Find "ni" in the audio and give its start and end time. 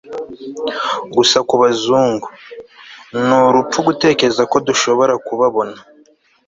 3.27-3.33